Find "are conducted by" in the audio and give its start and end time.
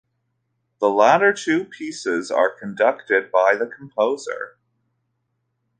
2.31-3.55